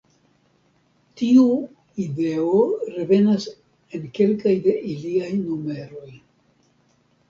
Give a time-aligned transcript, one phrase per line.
[1.21, 1.43] Tiu
[2.05, 2.55] ideo
[2.97, 6.15] revenas en kelkaj de iliaj numeroj.